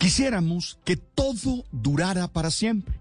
[0.00, 2.98] Quisiéramos que todo durara para siempre,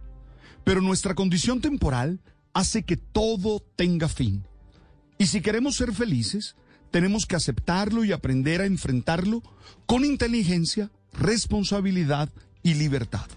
[0.65, 2.19] pero nuestra condición temporal
[2.53, 4.43] hace que todo tenga fin.
[5.17, 6.57] Y si queremos ser felices,
[6.91, 9.41] tenemos que aceptarlo y aprender a enfrentarlo
[9.85, 12.27] con inteligencia, responsabilidad
[12.63, 13.27] y libertad.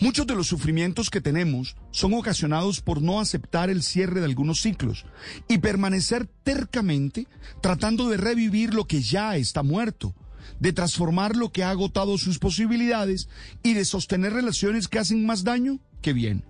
[0.00, 4.62] Muchos de los sufrimientos que tenemos son ocasionados por no aceptar el cierre de algunos
[4.62, 5.04] ciclos
[5.48, 7.28] y permanecer tercamente
[7.60, 10.14] tratando de revivir lo que ya está muerto,
[10.60, 13.28] de transformar lo que ha agotado sus posibilidades
[13.62, 16.44] y de sostener relaciones que hacen más daño que bien.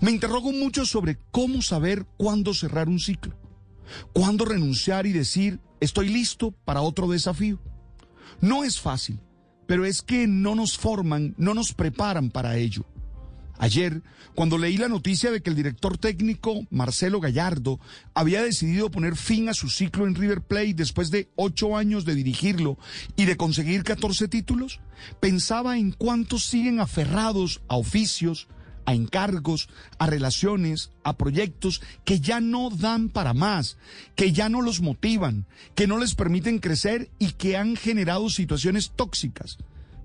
[0.00, 3.36] Me interrogo mucho sobre cómo saber cuándo cerrar un ciclo,
[4.12, 7.58] cuándo renunciar y decir estoy listo para otro desafío.
[8.40, 9.18] No es fácil
[9.72, 12.84] pero es que no nos forman, no nos preparan para ello.
[13.62, 14.02] Ayer,
[14.34, 17.78] cuando leí la noticia de que el director técnico Marcelo Gallardo
[18.12, 22.16] había decidido poner fin a su ciclo en River Plate después de ocho años de
[22.16, 22.76] dirigirlo
[23.14, 24.80] y de conseguir 14 títulos,
[25.20, 28.48] pensaba en cuántos siguen aferrados a oficios,
[28.84, 29.68] a encargos,
[30.00, 33.76] a relaciones, a proyectos que ya no dan para más,
[34.16, 35.46] que ya no los motivan,
[35.76, 39.58] que no les permiten crecer y que han generado situaciones tóxicas,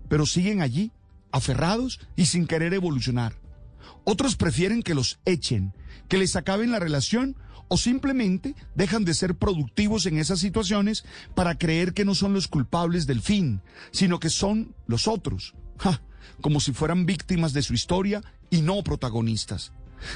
[0.08, 0.92] pero siguen allí,
[1.32, 3.47] aferrados y sin querer evolucionar.
[4.04, 5.74] Otros prefieren que los echen,
[6.08, 7.36] que les acaben la relación
[7.70, 11.04] o simplemente dejan de ser productivos en esas situaciones
[11.36, 15.54] para creer que no son los culpables del fin, sino que son los otros
[16.42, 19.74] como si fueran víctimas de su historia y no protagonistas.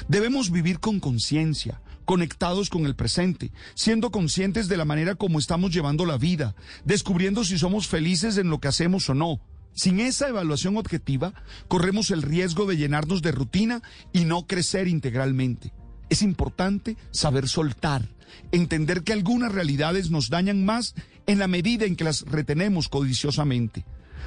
[0.08, 5.72] Debemos vivir con conciencia, conectados con el presente, siendo conscientes de la manera como estamos
[5.72, 9.40] llevando la vida, descubriendo si somos felices en lo que hacemos o no.
[9.74, 11.32] Sin esa evaluación objetiva,
[11.68, 15.72] corremos el riesgo de llenarnos de rutina y no crecer integralmente.
[16.10, 18.08] Es importante saber soltar,
[18.50, 20.94] entender que algunas realidades nos dañan más
[21.26, 23.84] en la medida en que las retenemos codiciosamente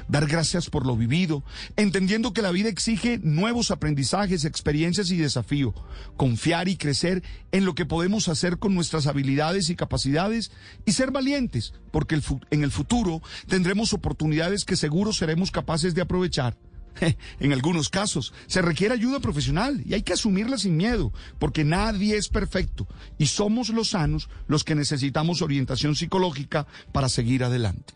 [0.08, 1.44] dar gracias por lo vivido,
[1.76, 5.74] entendiendo que la vida exige nuevos aprendizajes, experiencias y desafío,
[6.16, 7.22] confiar y crecer
[7.52, 10.50] en lo que podemos hacer con nuestras habilidades y capacidades
[10.84, 16.56] y ser valientes, porque en el futuro tendremos oportunidades que seguro seremos capaces de aprovechar.
[17.40, 22.16] En algunos casos se requiere ayuda profesional y hay que asumirla sin miedo, porque nadie
[22.16, 22.86] es perfecto
[23.18, 27.94] y somos los sanos los que necesitamos orientación psicológica para seguir adelante.